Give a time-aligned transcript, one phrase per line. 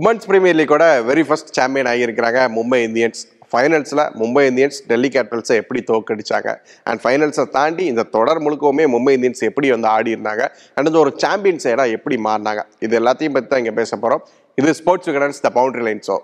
[0.00, 2.40] Women's premier லீக்கோட very first champion ஆகியிருக்கிறாங்க.
[2.56, 3.20] Mumbai Indians.
[3.52, 6.48] ஃபைனல்ஸில் மும்பை இந்தியன்ஸ் டெல்லி கேபிட்டல்ஸை எப்படி தோக்கடிச்சாங்க
[6.88, 10.44] அண்ட் ஃபைனல்ஸை தாண்டி இந்த தொடர் முழுக்கவுமே மும்பை இந்தியன்ஸ் எப்படி வந்து ஆடி இருந்தாங்க?
[10.76, 12.62] அண்ட் ஒரு சாம்பியன் சைடாக எப்படி மாறினாங்க?
[12.86, 14.22] இது எல்லாத்தையும் பற்றி தான் இங்கே பேச போகிறோம்
[14.60, 16.16] இது sports Vikatan's the boundary line show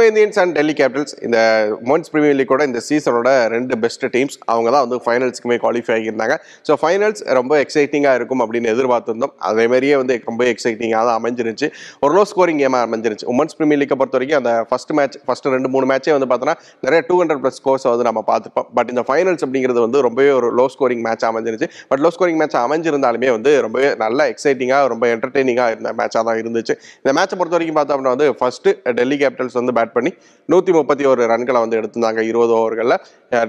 [0.00, 1.38] Mumbai Indians and Delhi Capitals இந்த
[1.86, 6.34] உமன்ஸ் பிரீமியர் லீக்கோட இந்த சீசனோட ரெண்டு பெஸ்ட் டீம்ஸ் அவங்க தான் வந்து ஃபைனல்ஸ்க்குமே குவாலிஃபை ஆகியிருந்தாங்க.
[6.66, 9.32] ஸோ ஃபைனல்ஸ் ரொம்ப எக்ஸைட்டிங்காக இருக்கும் அப்படின்னு எதிர்பார்த்திருந்தோம்.
[9.48, 11.66] அதே மாதிரியே வந்து ரொம்ப எக்ஸைட்டிங்காக தான் அமைஞ்சிருச்சு
[12.04, 15.70] ஒரு லோ ஸ்கோரிங் கேமாக அமைஞ்சிருச்சு உமன்ஸ் பிரீமியர் லீக்கை பொறுத்த வரைக்கும் அந்த ஃபர்ஸ்ட் மேட்ச் ஃபஸ்ட் ரெண்டு
[15.74, 16.54] மூணு மேட்சே வந்து பார்த்தோன்னா
[16.86, 20.50] நிறைய டூ ஹண்ட்ரட் ப்ளஸ் ஸ்கோர்ஸ் வந்து நம்ம பார்த்துப்போம் பட் இந்த ஃபைனல்ஸ் அப்படிங்கிறது வந்து ரொம்பவே ஒரு
[20.60, 25.76] லோ ஸ்கோரிங் மேட்ச் அமைஞ்சிருச்சு பட் லோ ஸ்கோரிங் மேட்ச் அமைஞ்சிருந்தாலுமே வந்து ரொம்பவே நல்ல எக்ஸைட்டிங்காக ரொம்ப என்டர்டெய்னிங்காக
[25.76, 26.76] இருந்த மேட்சாக தான் இருந்துச்சு.
[27.04, 30.12] இந்த மேட்சை பொறுத்த வரைக்கும் பார்த்தோம் அப்படின்னா வந்து ஃபஸ்ட்டு டெல்லி கேபிட்டல்ஸ் வந்து பேட் பண்ணி
[30.52, 32.96] நூற்றி முப்பத்தி ஒரு ரன்களை வந்து எடுத்திருந்தாங்க இருபது ஓவர்களில்.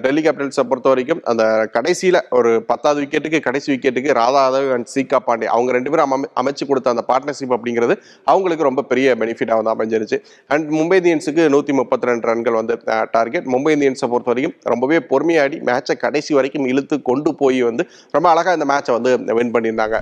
[0.03, 1.43] டெல்லி கேபிட்டல்ஸை பொறுத்த வரைக்கும் அந்த
[1.75, 6.65] கடைசியில் ஒரு பத்தாவது விக்கெட்டுக்கு கடைசி விக்கெட்டுக்கு ராதாதவ் அண்ட் சீகா பாண்டே அவங்க ரெண்டு பேரும் அமை அமைச்சு
[6.71, 7.95] கொடுத்த அந்த பார்ட்னர்ஷிப் அப்படிங்கிறது
[8.33, 10.20] அவங்களுக்கு ரொம்ப பெரிய பெனிஃபிட்டாக வந்து அமைஞ்சிருச்சு.
[10.53, 12.76] அண்ட் மும்பை இந்தியன்ஸுக்கு நூற்றி முப்பத்தி ரெண்டு ரன்கள் வந்து
[13.17, 17.85] டார்கெட் மும்பை இந்தியன்ஸை பொறுத்த வரைக்கும் ரொம்பவே பொறுமையாடி மேட்சை கடைசி வரைக்கும் இழுத்து கொண்டு போய் வந்து
[18.17, 19.98] ரொம்ப அழகாக இந்த மேட்சை வந்து வின் பண்ணியிருந்தாங்க.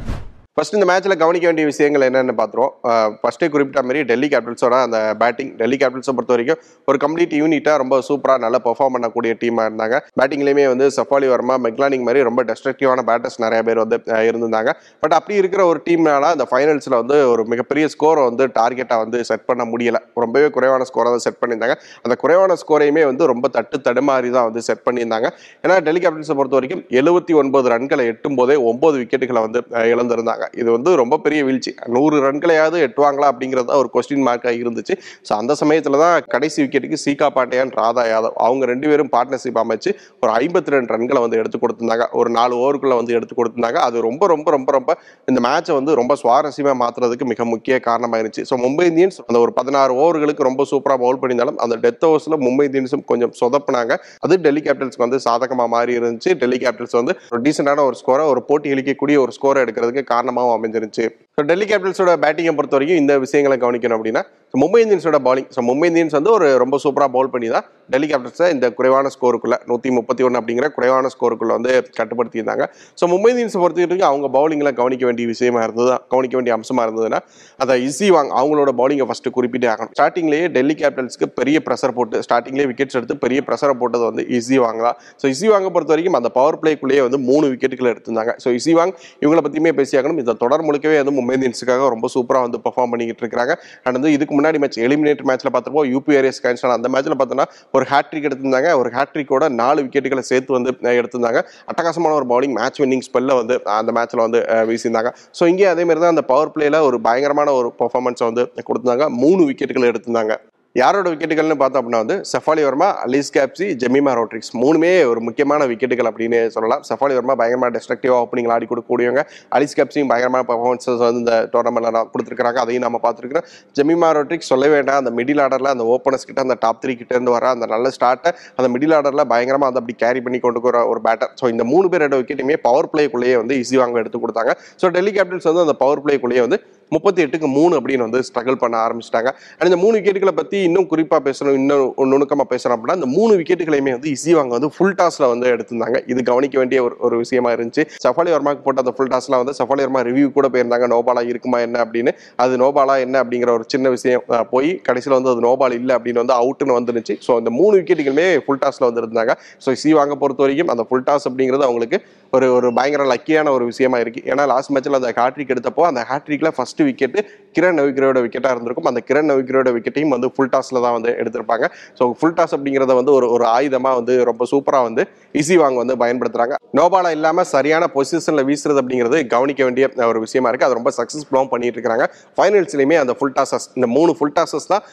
[0.60, 2.72] ஃபர்ஸ்ட் இந்த மேட்ச்ல கவனிக்க வேண்டிய விஷயங்கள் என்னென்னு பார்த்துருவோம்
[3.20, 7.98] ஃபர்ஸ்டே குறிப்பிட்ட மாதிரி டெல்லி கேபிட்டல்ஸோட அந்த பேட்டிங் டெல்லி கேபிட்டல்ஸை பொறுத்த வரைக்கும் ஒரு கம்ப்ளீட் யூனிட்டாக ரொம்ப
[8.08, 9.98] சூப்பராக நல்லா பெர்ஃபார்ம் பண்ணக்கூடிய டீமாக இருந்தாங்க.
[10.22, 14.00] பேட்டிங்லேயுமே வந்து சஃபாலி வர்மா மெக்லானிங் மாதிரி ரொம்ப டெஸ்ட்ரக்டிவான பேட்டர்ஸ் நிறைய பேர் வந்து
[14.30, 14.74] இருந்திருந்தாங்க.
[15.04, 19.48] பட் அப்படி இருக்கிற ஒரு டீம்னால அந்த ஃபைனல்ஸில் வந்து ஒரு மிகப்பெரிய ஸ்கோரை வந்து டார்கெட்டாக வந்து செட்
[19.52, 20.02] பண்ண முடியலை.
[20.26, 21.78] ரொம்பவே குறைவான ஸ்கோரை தான் செட் பண்ணியிருந்தாங்க.
[22.04, 25.30] அந்த குறைவான ஸ்கோரையுமே வந்து ரொம்ப தட்டு தடுமாறி தான் வந்து செட் பண்ணியிருந்தாங்க.
[25.64, 29.62] ஏன்னா டெல்லி கேபிட்டல்ஸை பொறுத்த வரைக்கும் எழுபத்தி ஒன்பது ரன்களை எட்டும் போதே ஒன்பது விக்கெட்டுகளை வந்து
[29.94, 30.46] இழந்திருந்தாங்க.
[30.62, 31.72] இது வந்து ரொம்ப பெரிய வீழ்ச்சி.
[31.96, 34.96] நூறு ரன்களையாவது எட்டுவாங்களா அப்படிங்கிறது தான் ஒரு கொஸ்டின் மார்க்காக இருந்துச்சு.
[35.28, 39.90] ஸோ அந்த சமயத்தில் தான் கடைசி விக்கெட்டுக்கு சீகா பாண்டியான் ராதா யாதவ் அவங்க ரெண்டு பேரும் பார்ட்னர்ஷிப் அமைச்சு
[40.24, 42.08] ஒரு ஐம்பத்தி ரெண்டு ரன்களை வந்து எடுத்து கொடுத்துருந்தாங்க.
[42.20, 43.80] ஒரு நாலு ஓவருக்குள்ளே வந்து எடுத்து கொடுத்துருந்தாங்க.
[43.88, 44.92] அது ரொம்ப ரொம்ப ரொம்ப ரொம்ப
[45.32, 49.54] இந்த மேட்சை வந்து ரொம்ப சுவாரஸ்யமாக மாற்றுறதுக்கு மிக முக்கிய காரணமாக இருந்துச்சு ஸோ மும்பை இந்தியன்ஸ் அந்த ஒரு
[49.60, 53.94] பதினாறு ஓவர்களுக்கு ரொம்ப சூப்பராக பவுல் பண்ணியிருந்தாலும் அந்த டெத் ஓவர்ஸில் மும்பை இந்தியன்ஸும் கொஞ்சம் சொதப்பினாங்க.
[54.26, 58.42] அது டெல்லி கேபிட்டல்ஸ்க்கு வந்து சாதகமாக மாறி இருந்துச்சு டெல்லி கேபிட்டல்ஸ் வந்து ஒரு டீசெண்டான ஒரு ஸ்கோரை ஒரு
[58.50, 61.06] போட்டி அளிக்கக்கூடிய ஒரு ஸ்கோரை எடுக்கிறதுக்கு காரணமாக ஆட்டமாகவும் அமைஞ்சிருச்சு
[61.36, 65.62] ஸோ டெல்லி கேபிட்டல்ஸோட பேட்டிங்கை பொறுத்த வரைக்கும் இந்த விஷயங்களை கவனிக்கணும் அப்படின்னா ஸோ மும்பை இந்தியன்ஸோட பாலிங் ஸோ
[65.70, 69.90] மும்பை இந்தியன்ஸ் வந்து ஒரு ரொம்ப சூப்பராக பவுல் பண்ணி தான் டெல்லி கேபிட்டல்ஸை இந்த குறைவான ஸ்கோருக்குள்ள நூற்றி
[69.98, 72.66] முப்பத்தி ஒன்று அப்படிங்கிற குறைவான ஸ்கோருக்குள்ள வந்து கட்டுப்படுத்தியிருந்தாங்க.
[73.00, 77.20] ஸோ மும்பை இந்தியன்ஸை பொறுத்த வரைக்கும் அவங்க பவுலிங்கில் கவனிக்க வேண்டிய விஷயமா இருந்தது கவனிக்க வேண்டிய அம்சமாக இருந்ததுன்னா
[77.64, 79.94] அதை இசி வாங்க அவங்களோட பவுலிங்கை ஃபஸ்ட்டு குறிப்பிட்டே ஆகணும்.
[79.98, 84.82] ஸ்டார்டிங்லேயே டெல்லி கேபிட்டல்ஸ்க்கு பெரிய ப்ரெஷர் போட்டு ஸ்டார்டிங்லேயே விக்கெட்ஸ் எடுத்து பெரிய ப்ரெஷரை போட்டது வந்து இசி வாங்க
[84.88, 88.34] தான் ஸோ இசி வாங்க பொறுத்த வரைக்கும் அந்த பவர் பிளேக்குள்ளேயே வந்து மூணு விக்கெட்டுகளை எடுத்திருந்தாங்க.
[88.44, 90.22] ஸோ இசி வாங் இவங்களை பற்றியுமே பேசியாகணும்.
[90.24, 93.54] இந்த தொடர் முழுக்கவே வந்து மும்பை இந்தியன்ஸுக்காக ரொம்ப சூப்பராக வந்து பெர்ஃபார்ம் பண்ணிக்கிட்டு இருக்காங்க
[93.86, 97.48] அண்ட் வந்து இதுக்கு முன்னாடி மேட்ச் எலிமினேட் மேட்ச்சில் பார்த்துருப்போம் யூபிஆர்எஸ் கேன்சல் அந்த மேட்ச்சில் பார்த்தோன்னா
[97.80, 98.72] ஒரு ஹேட்ரிக் எடுத்திருந்தாங்க.
[98.82, 101.42] ஒரு ஹேட்ரிக்கோட நாலு விக்கெட்டுகளை சேர்த்து வந்து எடுத்திருந்தாங்க.
[101.72, 104.42] அட்டகாசமான ஒரு பவுலிங் மேட்ச் வின்னிங் ஸ்பெல்ல வந்து அந்த மேட்ச்ல வந்து
[104.72, 105.12] வீசியிருந்தாங்க.
[105.40, 109.08] ஸோ இங்கே அதே மாதிரி தான் அந்த பவர் பிளேல ஒரு பயங்கரமான ஒரு பெர்ஃபார்மன்ஸை வந்து கொடுத்திருந்தாங்க.
[109.24, 110.36] மூணு விக்கெட்டுகள் எடுத்திருந்தாங்க.
[110.76, 116.10] யாரோட விக்கெட்டுகள்னு பார்த்தோம் அப்படின்னா வந்து சஃபாலி வர்மா அலிஸ் கேப்சி ஜெமிமா ரோட்ரிக்ஸ் மூணுமே ஒரு முக்கியமான விக்கெட்டுகள்
[116.10, 116.82] அப்படின்னு சொல்லலாம்.
[116.90, 119.22] சஃபாலி வர்மா பயங்கரமாக டெஸ்ட்ரக்டிவாக ஓப்பனிங் ஆடி கொடுக்கக்கூடியவங்க.
[119.58, 123.48] அலிஸ் கேப்சியும் பயங்கரமான பர்ஃபார்மன்ஸஸ் வந்து இந்த டோர்னமெண்ட்டில் கொடுத்துருக்காங்க அதையும் நம்ம பார்த்துருக்கோம்
[123.80, 125.00] ஜெமிமா ரோட்ரிக்ஸ் சொல்ல வேண்டாம்.
[125.04, 128.70] அந்த மிடில் ஆர்டரில் அந்த ஓப்பனர்ஸ் கிட்ட அந்த டாப் த்ரீ கிட்டேருந்து வர அந்த நல்ல ஸ்டார்ட்டை அந்த
[128.76, 132.18] மிடில் ஆர்டரில் பயங்கரமாக அதை அப்படி கேரி பண்ணி கொண்டு போகிற ஒரு பேட்டர் ஸோ இந்த மூணு பேரோட
[132.22, 134.54] விக்கெட்டுமே பவர் பிளேக்குள்ளேயே வந்து ஈஸி வாங்க எடுத்து கொடுத்தாங்க.
[134.84, 136.60] ஸோ டெல்லி கேபிட்டல்ஸ் வந்து அந்த பவர் பிளேக்குள்ளேயே வந்து
[136.98, 139.32] முப்பத்தி எட்டுக்கு மூணு அப்படின்னு வந்து ஸ்ட்ரகிள் பண்ண ஆரம்பிச்சிட்டாங்க.
[139.58, 143.96] அண்ட் இந்த மூணு விக்கெட்டுகளை பற்றி இன்னும் குறிப்பாக பேசணும் இன்னும் நுணுக்கமாக பேசணும் அப்படின்னா இந்த மூணு விக்கெட்டுகளையுமே
[143.98, 145.98] வந்து இசிவாங்க வாங்க வந்து ஃபுல் டாஸில் வந்து எடுத்திருந்தாங்க.
[146.12, 147.84] இது கவனிக்க வேண்டிய ஒரு ஒரு விஷயமா இருந்துச்சு.
[148.06, 151.78] சஃபாலி வர்மாக்கு போட்ட அந்த ஃபுல் டாஸ்லாம் வந்து சஃபாலி வர்மா ரிவ்யூ கூட போயிருந்தாங்க நோபாலா இருக்குமா என்ன
[151.86, 152.12] அப்படின்னு.
[152.44, 154.24] அது நோபாலா என்ன அப்படிங்கிற ஒரு சின்ன விஷயம்
[154.54, 158.62] போய் கடைசியில் வந்து அது நோபால் இல்லை அப்படின்னு வந்து அவுட்டுன்னு வந்துருச்சு ஸோ அந்த மூணு விக்கெட்டுகளுமே ஃபுல்
[158.66, 159.34] டாஸில் வந்து இருந்தாங்க.
[159.66, 162.00] ஸோ இசிவாங்க பொறுத்த வரைக்கும் அந்த ஃபுல் டாஸ் அப்படிங்கிறது அவங்களுக்கு
[162.38, 164.22] ஒரு ஒரு பயங்கர லக்கியான ஒரு விஷயமா இருக்கு.
[164.32, 167.18] ஏன்னா லாஸ்ட் மேட்ச்ல அந்த ஹேட்ரிக் எடுத்தப்போ அந்த ஹேட்ரிக்ல ஃபர்ஸ்ட் விக்கெட்
[167.58, 168.90] கிரண் நவிக்ரோட விக்கெட்டா இருந்திருக்கும்.
[168.92, 171.66] அந்த கிரண் நவிக்ரோட விக்கெட்டையும் வந்து ஃபுல் டாஸ்ல தான் வந்து எடுத்திருப்பாங்க.
[172.00, 175.06] ஸோ ஃபுல் டாஸ் அப்படிங்கிறத வந்து ஒரு ஒரு ஆயுதமா வந்து ரொம்ப சூப்பரா வந்து
[175.42, 176.56] இசி வாங்க வந்து பயன்படுத்துறாங்க.
[176.80, 180.68] நோபாலா இல்லாம சரியான பொசிஷன்ல வீசுறது அப்படிங்கிறது கவனிக்க வேண்டிய ஒரு விஷயமா இருக்கு.
[180.70, 182.06] அது ரொம்ப சக்சஸ்ஃபுல்லாகவும் பண்ணிட்டு இருக்காங்க.
[182.38, 184.84] ஃபைனல்ஸ்லயுமே அந்த ஃபுல் டாசஸ் இந்த மூணு ஃபுல் டாசஸ் தான்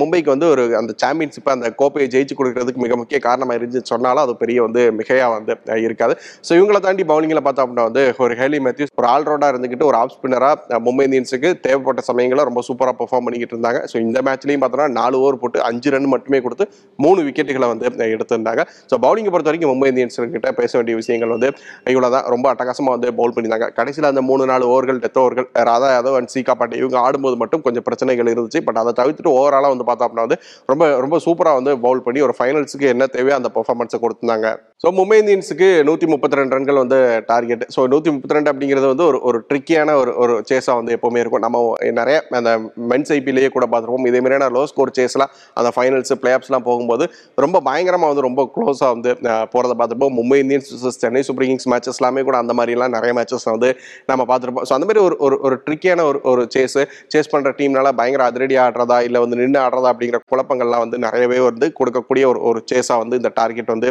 [0.00, 4.36] மும்பைக்கு வந்து ஒரு அந்த சாம்பியன்ஷிப் அந்த கோப்பையை ஜெயிச்சு கொடுக்கறதுக்கு மிக முக்கிய காரணமா இருந்துச்சு சொன்னாலும் அது
[4.44, 5.52] பெரிய வந்து மிகையா வந்து
[5.88, 6.14] இருக்காது.
[6.48, 10.12] ஸோ இவங்களை தாண்டி பவுலிங்கில் பார்த்தோம் அப்படின்னா வந்து ஒரு ஹெலி மேத்யூஸ் ஒரு ஆல்ரவுண்டாக இருந்துக்கிட்டு ஒரு ஆஃப்
[10.16, 13.80] ஸ்பின்னராக மும்பை இந்தியன்ஸுக்கு தேவைப்பட்ட சமயங்களில் ரொம்ப சூப்பராக பெர்ஃபார்ம் பண்ணிக்கிட்டு இருந்தாங்க.
[13.90, 16.66] ஸோ இந்த மேட்ச்லையும் பார்த்தோன்னா நாலு ஓவர் போட்டு அஞ்சு ரன் மட்டுமே கொடுத்து
[17.04, 18.64] மூணு விக்கெட்டுகளை வந்து எடுத்திருந்தாங்க.
[18.90, 21.50] ஸோ பவுலிங்கை பொறுத்த வரைக்கும் மும்பை இந்தியன்ஸ்கிட்ட பேச வேண்டிய விஷயங்கள் வந்து
[21.94, 23.68] இவ்வளோ தான் ரொம்ப அட்டகாசமாக வந்து பவுல் பண்ணியிருந்தாங்க.
[23.80, 27.64] கடைசியில் அந்த மூணு நாலு ஓவர்கள் டெத் ஓவர்கள் ராதா யாதவ் அண்ட் சீகா பாண்டே இவங்க ஆடும்போது மட்டும்
[27.66, 28.62] கொஞ்சம் பிரச்சனைகள் இருந்துச்சு.
[28.68, 30.40] பட் அதை தவிர்த்துட்டு ஓவராலாக வந்து பார்த்தோம் அப்படின்னா வந்து
[30.72, 34.48] ரொம்ப ரொம்ப சூப்பராக வந்து பவுல் பண்ணி ஒரு ஃபைனல்ஸுக்கு என்ன தேவையோ அந்த பெர்ஃபார்மன்ஸை கொடுத்துருந்தாங்க.
[34.82, 36.98] ஸோ மும்பை இந்தியன்ஸுக்கு நூற்றி முப்பத்தி ரெண்டு ரன்கள் ரன்கள் வந்து
[37.30, 41.20] டார்கெட் ஸோ நூற்றி முப்பத்தி ரெண்டு அப்படிங்கிறது வந்து ஒரு ஒரு ட்ரிக்கியான ஒரு ஒரு சேஸாக வந்து எப்போவுமே
[41.22, 41.42] இருக்கும்.
[41.46, 41.58] நம்ம
[42.00, 42.50] நிறைய அந்த
[42.90, 44.08] மென்ஸ் ஐபிலேயே கூட பார்த்துருப்போம்.
[44.10, 47.04] இதே மாதிரியான லோ ஸ்கோர் சேஸ்லாம் அந்த ஃபைனல்ஸ் பிளே ஆஃப்ஸ்லாம் போகும்போது
[47.44, 49.12] ரொம்ப பயங்கரமாக வந்து ரொம்ப க்ளோஸாக வந்து
[49.54, 50.16] போகிறத பார்த்துருப்போம்.
[50.20, 53.70] Mumbai Indians Chennai Super Kings matches எல்லாமே கூட அந்த மாதிரிலாம் நிறைய மேட்சஸ் வந்து
[54.12, 54.66] நம்ம பார்த்துருப்போம்.
[54.70, 56.78] ஸோ அந்த மாதிரி ஒரு ஒரு ஒரு ட்ரிக்கியான ஒரு ஒரு சேஸ்
[57.14, 61.68] சேஸ் பண்ணுற டீம்னால பயங்கர அதிரடி ஆடுறதா இல்லை வந்து நின்று ஆடுறதா அப்படிங்கிற குழப்பங்கள்லாம் வந்து நிறையவே வந்து
[61.80, 63.88] கொடுக்கக்கூடிய ஒரு ஒரு சேஸாக வந்து இந்த டார்கெட் வந்து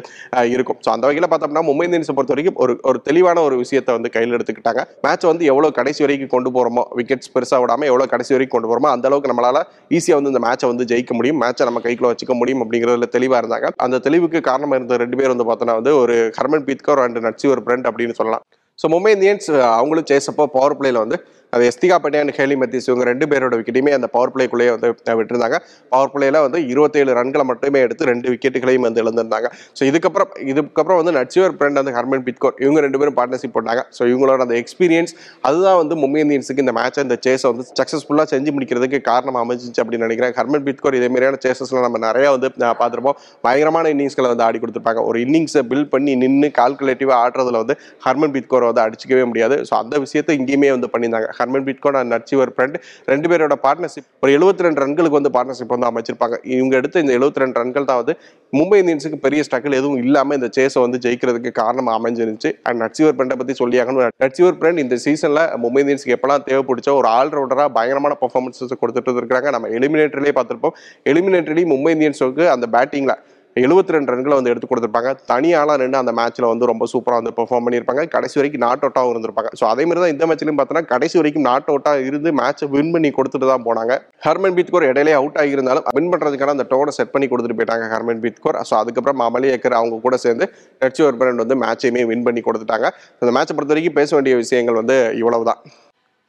[0.56, 0.80] இருக்கும்.
[0.86, 4.36] ஸோ அந்த வகையில் பார்த்தோம்னா மும்பை இந்தியன்ஸை பொறுத்த வரைக்கும் ஒரு ஒரு தெளிவான ஒரு விஷயத்தை வந்து கையில்
[4.38, 4.82] எடுத்துக்கிட்டாங்க.
[5.06, 8.92] மேட்ச் வந்து எவ்வளோ கடைசி வரைக்கும் கொண்டு போகிறோமோ விக்கெட்ஸ் பெருசாக விடாமல் எவ்வளோ கடைசி வரைக்கும் கொண்டு போகிறோமோ
[8.96, 9.62] அந்த அளவுக்கு நம்மளால
[9.98, 11.40] ஈஸியாக வந்து இந்த மேட்சை வந்து ஜெயிக்க முடியும்.
[11.44, 13.70] மேட்சை நம்ம கைக்குள்ள வச்சுக்க முடியும் அப்படிங்கிறதுல தெளிவாக இருந்தாங்க.
[13.88, 17.90] அந்த தெளிவுக்கு காரணமாக இருந்த ரெண்டு பேர் வந்து பார்த்தோன்னா வந்து ஒரு ஹர்மன் பீத்கர் அண்ட் நட்சிவர் பிரண்ட்
[17.92, 18.46] அப்படின்னு சொல்லலாம்.
[18.82, 21.18] ஸோ மும்பை இந்தியன்ஸ் அவங்களும் சேஸப்போ பவர் பிளேயில் வந்து
[21.56, 24.88] அது எஸ்திகா பட்டியான் ஹேலி மெத்திஸ் இவங்க ரெண்டு பேரோட விக்கெட்டுமே அந்த பவர் பிளேக்குள்ளேயே வந்து
[25.20, 25.58] விட்டுருந்தாங்க.
[25.94, 29.48] பவர் பிளேல வந்து இருபத்தேழு ரன்களை மட்டுமே எடுத்து ரெண்டு விக்கெட்டுகளையும் வந்து இழந்திருந்தாங்க.
[29.78, 32.56] ஸோ இதுக்கப்புறம் இதுக்கப்புறம் வந்து நட்சிவர் பிரண்ட் வந்து ஹர்மன் பித்கோர்.
[32.66, 35.14] இவங்க ரெண்டு பேரும் பார்ட்னர்ஷிப் பண்ணாங்க ஸோ இவங்களோட அந்த எக்ஸ்பீரியன்ஸ்
[35.50, 40.08] அதுதான் வந்து மும்பை இந்தியன்ஸுக்கு இந்த மேட்சை இந்த சேஸை வந்து சக்ஸஸ்ஃபுல்லாக செஞ்சு முடிக்கிறதுக்கு காரணம் அமைஞ்சிச்சு அப்படின்னு
[40.08, 40.36] நினைக்கிறேன்.
[40.40, 42.50] ஹர்மன் பித்கோர் இதே மாதிரியான சேசஸ்ல நம்ம நிறைய வந்து
[42.82, 43.18] பார்த்துருப்போம்.
[43.48, 45.04] பயங்கரமான இன்னிங்ஸ்களை வந்து ஆடி கொடுத்துருப்பாங்க.
[45.12, 47.78] ஒரு இன்னிங்ஸை பில்ட் பண்ணி நின்று கால்குலேட்டிவாக ஆடுறதுல வந்து
[48.08, 49.58] ஹர்மன் பிட்கோரை வந்து அடிச்சிக்கவே முடியாது.
[49.70, 51.30] ஸோ அந்த விஷயத்தை இங்கேயுமே வந்து பண்ணியிருந்தாங்க.
[51.42, 52.78] ஹர்மன் பிட்கோன் அண்ட் நட்சிவர் ஃப்ரெண்ட்
[53.12, 56.36] ரெண்டு பேரோட பார்ட்னர்ஷிப் ஒரு 72 ரெண்டு ரன்களுக்கு வந்து பார்ட்னர்ஷிப் வந்து அமைச்சிருப்பாங்க.
[56.56, 58.16] இவங்க எடுத்த இந்த 72 ரெண்டு ரன்கள் தான் வந்து
[58.54, 62.52] மும்பை இந்தியன்ஸுக்கு பெரிய ஸ்ட்ரகிள் எதுவும் இல்லாமல் இந்த சேஸை வந்து ஜெயிக்கிறதுக்கு காரணம் அமைஞ்சிருந்துச்சு.
[62.68, 67.70] அண்ட் நட்சிவர் ஃப்ரெண்டை பற்றி சொல்லியாகணும் நட்சிவர் ஃப்ரெண்ட் இந்த சீசனில் மும்பை இந்தியன்ஸுக்கு எப்பெல்லாம் தேவைப்பிடிச்ச ஒரு ஆல்ரவுண்டராக
[67.78, 70.76] பயங்கரமான பர்ஃபார்மன்ஸஸ் கொடுத்துட்டு இருக்காங்க நம்ம எலிமினேட்டர்லேயே பார்த்துருப்போம்.
[71.12, 73.18] எலிமினேட்டர்லேயும் மும்பை இந்தியன்ஸுக்கு அந்த பேட்டிங்கில்
[73.60, 75.10] 72 ரெண்டு ரன்களை வந்து எடுத்து கொடுத்துருப்பாங்க.
[75.32, 78.04] தனியாலாம் நின்று அந்த மேட்ச்சில் வந்து ரொம்ப சூப்பராக வந்து பெர்ஃபார்ம் பண்ணியிருப்பாங்க.
[78.14, 79.50] கடைசி வரைக்கும் நாட் அவுட்டாகவும் இருந்திருப்பாங்க.
[79.60, 83.12] ஸோ அதே மாதிரி தான் இந்த மேட்ச்லையும் பார்த்தோன்னா கடைசி வரைக்கும் நாட் அவுட்டாக இருந்து மேட்ச்சை வின் பண்ணி
[83.18, 83.96] கொடுத்துட்டு தான் போனாங்க.
[84.28, 88.60] ஹர்மன் பீத்கோர் இடையிலே அவுட் ஆகியிருந்தாலும் வின் பண்ணுறதுக்கான அந்த டோனை செட் பண்ணி கொடுத்துட்டு போயிட்டாங்க ஹர்மன் பீத்கோர்.
[88.72, 90.48] ஸோ அதுக்கப்புறம் அமலி ஏக்கர் அவங்க கூட சேர்ந்து
[90.84, 92.88] டச்சு ஒர்பரன் வந்து மேட்சையுமே வின் பண்ணி கொடுத்துட்டாங்க.
[93.22, 95.62] அந்த மேட்சை பொறுத்த வரைக்கும் பேச வேண்டிய விஷயங்கள் வந்து இவ்வளவு தான்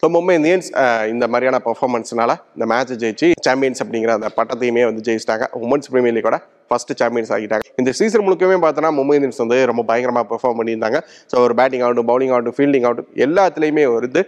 [0.03, 0.69] ஸோ மும்பை இந்தியன்ஸ்
[1.11, 5.47] இந்த மாதிரியான பர்ஃபார்மன்ஸ்னால இந்த மேட்சை ஜெயிச்சு சாம்பியன்ஸ் அப்படிங்கிற அந்த பட்டத்தையுமே வந்து ஜெயிச்சிட்டாங்க.
[5.67, 6.39] உமன்ஸ் பிரீமியர் லீக்கோட
[6.73, 10.99] ஃபர்ஸ்ட் சாம்பியன்ஸ் ஆகிட்டாங்க இந்த சீசன் முழுக்கவே பார்த்தோன்னா மும்பை இந்தியன்ஸ் வந்து ரொம்ப பயங்கரமாக பெர்ஃபார்ம் பண்ணியிருந்தாங்க.
[11.33, 14.23] ஸோ ஒரு பேட்டிங் ஆகட்டும் பவுலிங் ஆகட்டும் ஃபீல்டிங் ஆகட்டும் எல்லாத்துலேயுமே வருது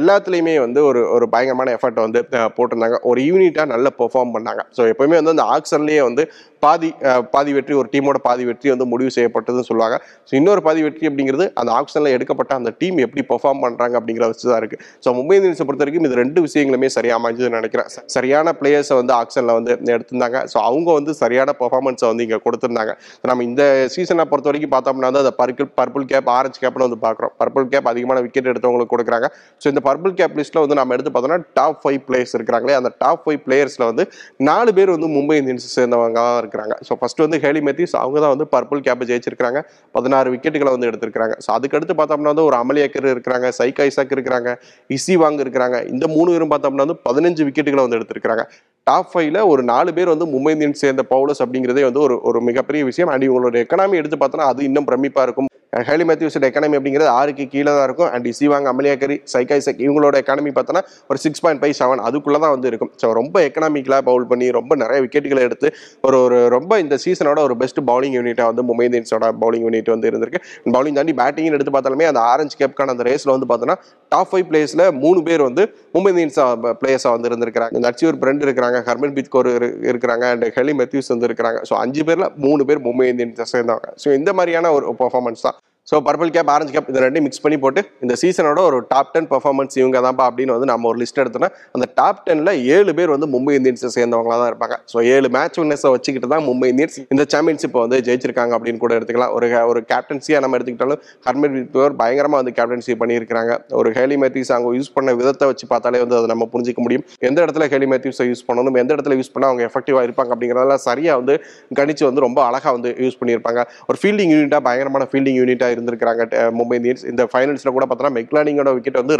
[0.00, 2.20] எல்லாத்துலேயுமே வந்து ஒரு ஒரு பயங்கரமான எஃபர்ட் வந்து
[2.56, 2.98] போட்டிருந்தாங்க.
[3.10, 4.62] ஒரு யூனிட்டாக நல்லா பெர்ஃபார்ம் பண்ணாங்க.
[4.76, 6.24] ஸோ எப்போயுமே வந்து அந்த ஆக்ஷன்லேயே வந்து
[6.64, 6.88] பாதி
[7.34, 9.96] பாதி வெற்றி ஒரு டீமோட பாதி வெற்றி வந்து முடிவு செய்யப்பட்டதுன்னு சொல்லுவாங்க.
[10.28, 14.44] ஸோ இன்னொரு பாதி வெற்றி அப்படிங்கிறது அந்த ஆக்ஷனில் எடுக்கப்பட்ட அந்த டீம் எப்படி பெர்ஃபார்ம் பண்ணுறாங்க அப்படிங்கிற வச்சு
[14.50, 17.88] தான் இருக்குது ஸோ மும்பை இந்தியன்ஸை பொறுத்த வரைக்கும் இது ரெண்டு விஷயங்களுமே சரியாக அமைஞ்சதுன்னு நினைக்கிறேன்.
[18.16, 20.40] சரியான பிளேயர்ஸை வந்து ஆக்ஷனில் வந்து எடுத்திருந்தாங்க.
[20.52, 22.94] ஸோ அவங்க வந்து சரியான பெர்ஃபார்மன்ஸை வந்து இங்கே கொடுத்துருந்தாங்க.
[23.30, 23.62] நம்ம இந்த
[23.96, 27.32] சீசனை பொறுத்த வரைக்கும் பார்த்தோம்னா வந்து அந்த பர்பிள் பர்பிள் கேப் ஆரஞ்சு கேப்னு வந்து பார்க்குறோம்.
[27.42, 29.28] பர்பிள் கேப் அதிகமான விக்கெட் எடுத்தவங்களுக்கு கொடுக்குறாங்க.
[29.62, 32.76] ஸோ இந்த பர்பிள் கேப் லிஸ்ட்டில் வந்து நம்ம எடுத்து பார்த்தோம்னா டாப் ஃபைவ் பிளேயர்ஸ் இருக்கிறாங்களே.
[32.80, 34.06] அந்த டாப் ஃபைவ் பிளேயர்ஸில் வந்து
[34.50, 36.76] நாலு பேர் வந்து மும்பை இந்தியன்ஸ் சேர்ந்தவங்க இருக்கிறாங்க.
[36.88, 39.60] ஸோ ஃபஸ்ட்டு வந்து ஹேலி மெத்திஸ் அவங்க தான் வந்து பர்பிள் கேப் ஜெயிச்சிருக்காங்க
[39.94, 44.48] பதினாறு விக்கெட்டுகளை வந்து எடுத்திருக்காங்க ஸோ அதுக்கடுத்து பார்த்தோம்னா வந்து ஒரு அமலியக்கர் இருக்கிறாங்க சைக் ஐசாக் இருக்கிறாங்க
[44.96, 45.76] இசி வாங்க இருக்கிறாங்க.
[45.92, 48.44] இந்த மூணு பேரும் பார்த்தோம்னா வந்து பதினஞ்சு விக்கெட்டுகளை வந்து எடுத்திருக்காங்க
[48.86, 52.82] டாப் ஃபைவ்ல ஒரு நாலு பேர் வந்து மும்பை இந்தியன்ஸ் சேர்ந்த பவுலர்ஸ் அப்படிங்கிறதே வந்து ஒரு ஒரு மிகப்பெரிய
[52.90, 53.12] விஷயம்.
[53.14, 55.50] அண்ட் இவங்களோட எக்கனாமி எடுத்து பார்த்தோன்னா அது இன்னும் பிரமிப்பாக இருக்கும்.
[55.72, 58.08] ஹேலி மேத்யூஸோட எக்கானமி அப்படிங்கிறது ஆறுக்கு கீழே தான் இருக்கும்.
[58.14, 62.68] அண்ட் சிவாங் அமலியாக்கரி சைக்காய்சக் இவங்களோட எக்கனமி பார்த்தோன்னா ஒரு சிக்ஸ் பாயிண்ட் ஃபைவ் செவன் அதுக்குள்ளே தான் வந்து
[62.70, 62.90] இருக்கும்.
[63.00, 65.70] ஸோ ரொம்ப எக்கனாமிக்கலாக பவுல் பண்ணி ரொம்ப நிறைய விக்கெட்டுகளை எடுத்து
[66.08, 70.08] ஒரு ஒரு ரொம்ப இந்த சீசனோட ஒரு பெஸ்ட் பவுலிங் யூனிட்டாக வந்து மும்பை இந்தியன்ஸோட பவுலிங் யூனிட் வந்து
[70.12, 70.42] இருந்திருக்கு.
[70.76, 73.76] பவுலிங் தாண்டி பேட்டிங் எடுத்து பார்த்தாலுமே அந்த ஆரஞ்சு கேப்கான அந்த ரேஸில் வந்து பார்த்தோன்னா
[74.14, 75.64] டாப் ஃபைவ் பிளேயர்ஸில் மூணு பேர் வந்து
[75.96, 76.40] மும்பை இந்தியன்ஸ்
[76.82, 77.84] பிளேயர்ஸாக வந்து இருந்திருக்கிறாங்க.
[77.88, 79.52] நட்சியூர் பிரண்ட் இருக்கிறாங்க ஹர்மன் பித் கோர்
[79.92, 81.60] இருக்கிறாங்க அண்ட் ஹெலி மெத்யூஸ் வந்து இருக்கிறாங்க.
[81.70, 85.57] ஸோ அஞ்சு பேரில் மூணு பேர் மும்பை இந்தியன்ஸ் சேர்ந்தாங்க ஸோ இந்த மாதிரியான ஒரு பர்ஃபார்மன்ஸ் தான்.
[85.88, 89.28] So purple cap orange cap இது ரெண்டையும் மிக்ஸ் பண்ணி போட்டு இந்த சீசனோட ஒரு டாப் டென்
[89.30, 93.26] பர்ஃபார்மன்ஸ் இவங்க தான்ப்பா அப்படின்னு வந்து நம்ம ஒரு லிஸ்ட் எடுத்தோம்னா அந்த டாப் டென்ல ஏழு பேர் வந்து
[93.34, 94.76] மும்பை இந்தியன்ஸை சேர்ந்தவங்களா தான் இருப்பாங்க.
[94.92, 99.32] ஸோ ஏழு மேட்ச் வின்னர்ஸை வச்சுக்கிட்டு தான் மும்பை இந்தியன்ஸ் இந்த சாம்பியன்ஷிப்பை வந்து ஜெயிச்சிருக்காங்க அப்படின்னு கூட எடுத்துக்கலாம்.
[99.36, 104.74] ஒரு ஒரு கேப்டன்சியாக நம்ம எடுத்துக்கிட்டாலும் ஹர்மன் பித்கோர் பயங்கரமாக வந்து கேப்டன்சி பண்ணியிருக்காங்க ஒரு ஹேலி மேத்யூஸ் அவங்க
[104.80, 107.06] யூஸ் பண்ண விதத்தை வச்சு பார்த்தாலே வந்து அதை நம்ம புரிஞ்சிக்க முடியும்.
[107.30, 111.22] எந்த இடத்துல ஹேலி மேத்யூஸை யூஸ் பண்ணணும் எந்த இடத்துல யூஸ் பண்ணால் அவங்க எஃபெக்டிவாக இருப்பாங்க அப்படிங்கிறதெல்லாம் சரியாக
[111.22, 111.36] வந்து
[111.80, 113.60] கணிச்சு வந்து ரொம்ப அழகாக வந்து யூஸ் பண்ணியிருப்பாங்க.
[113.90, 116.22] ஒரு ஃபீல்டிங் யூனிட்டாக பயங்கரமான ஃபீல்டிங் யூனிட்டாக இருந்திருக்கிறாங்க
[116.58, 117.04] மும்பை இந்தியன்ஸ்.
[117.12, 119.16] இந்த ஃபைனல்ஸில் கூட பார்த்தோன்னா மெக்லானிங்கோட விக்கெட் வந்து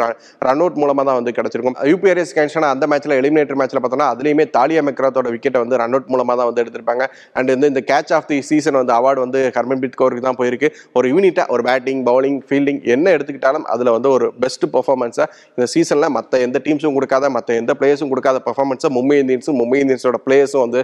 [0.47, 1.77] ரன் அவுட் மூலமாக தான் வந்து கிடச்சிருக்கும்.
[1.93, 6.37] யூபிஆர்எஸ் கேன்ஷன் அந்த மேட்ச்சில் எலிமினேட்டர் மேட்ச்சில் பார்த்தோன்னா அதுலேயுமே தாலியா மெக்ராத்தோட விக்கெட்டை வந்து ரன் அவுட் மூலமாக
[6.41, 7.05] தான் வந்து எடுத்திருப்பாங்க.
[7.39, 10.71] அண்ட் வந்து இந்த கேட்ச் ஆஃப் தி சீசன் வந்து அவார்டு வந்து ஹர்மன்பிரீத் கோருக்கு தான் போயிருக்கு.
[10.99, 15.25] ஒரு யூனிட்டாக ஒரு பேட்டிங் பவுலிங் ஃபீல்டிங் என்ன எடுத்துக்கிட்டாலும் அதில் வந்து ஒரு பெஸ்ட் பர்ஃபார்மன்ஸை
[15.57, 20.19] இந்த சீசனில் மற்ற எந்த டீம்ஸும் கொடுக்காத மற்ற எந்த பிளேயர்ஸும் கொடுக்காத பர்ஃபார்மன்ஸை மும்பை இந்தியன்ஸும் மும்பை இந்தியன்ஸோட
[20.27, 20.81] பிளேயர்ஸும் வந்து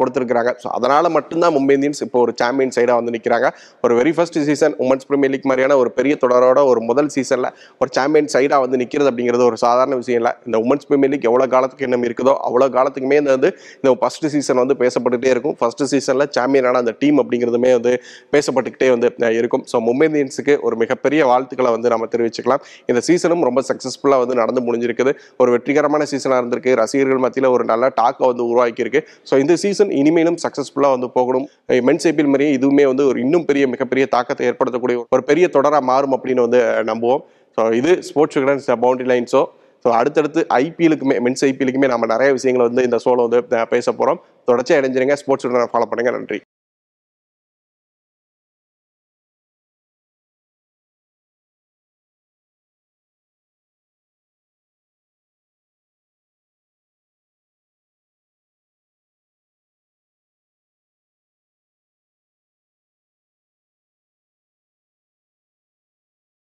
[0.00, 3.48] கொடுத்துருக்காங்க ஸோ அதனால் மட்டும்தான் மும்பை இந்தியன்ஸ் இப்போ ஒரு சாம்பியன் சைடாக வந்து நிற்கிறாங்க
[3.86, 7.48] ஒரு very first season women's women's premier league மாதிரியான ஒரு பெரிய தொடரோட ஒரு முதல் சீசனில்
[7.82, 10.32] ஒரு சாம்பியன் சைடாக வந்து நிற்கிறது அப்படிங்கிறது ஒரு சாதாரண விஷயம் இல்லை.
[10.46, 14.60] இந்த உமன்ஸ் ப்ரீமியர் லீக் எவ்வளோ காலத்துக்கு இன்னும் இருக்குதோ அவ்வளோ காலத்துக்குமே இந்த வந்து இந்த ஃபர்ஸ்ட் சீசன்
[14.62, 15.56] வந்து பேசப்பட்டுகிட்டே இருக்கும்.
[15.60, 17.92] ஃபர்ஸ்ட் சீசனில் சாம்பியனான அந்த டீம் அப்படிங்கிறதுமே வந்து
[18.34, 19.64] பேசப்பட்டுக்கிட்டே வந்து இருக்கும்.
[19.72, 22.64] ஸோ மும்பை இந்தியன்ஸுக்கு ஒரு மிகப்பெரிய வாழ்த்துக்களை வந்து நம்ம தெரிவிச்சுக்கலாம்.
[22.92, 25.14] இந்த சீசனும் ரொம்ப சக்ஸஸ்ஃபுல்லாக வந்து நடந்து முடிஞ்சிருக்குது.
[25.42, 26.72] ஒரு வெற்றிகரமான சீசனாக இருந்திருக்கு.
[26.82, 29.02] ரசிகர்கள் மத்தியில் ஒரு நல்ல டாக்கை வந்து உருவாக்கியிருக்கு.
[29.30, 31.46] ஸோ இந்த சீசன் இனிமேலும் சக்ஸஸ்ஃபுல்லாக வந்து போகணும்.
[31.88, 34.83] மென்ஸ் ஐபிஎல் மாதிரியே இதுவுமே வந்து ஒரு இன்னும் பெரிய மிகப்பெரிய தாக்கத்தை ஏற்படுத்தக்கூடிய
[35.14, 36.60] ஒரு பெரிய தொடராக மாறும் அப்படின்னு வந்து
[36.92, 37.22] நம்புவோம்.
[37.58, 39.42] ஸோ இது ஸ்போர்ட்ஸ் விகடன்ஸ் பவுண்டரி லைன்ஸோ
[39.84, 43.40] ஸோ அடுத்தடுத்து ஐபிஎலுக்குமே மென்ஸ் ஐபிஎலுக்குமே நம்ம நிறைய விஷயங்களை வந்து இந்த ஷோவில் வந்து
[43.74, 45.16] பேச போகிறோம் தொடர்ச்சியாக இணைஞ்சிருங்க.
[45.22, 46.12] ஸ்போர்ட்ஸ் ஃபாலோ பண்ணுங்க.
[46.18, 46.38] நன்றி.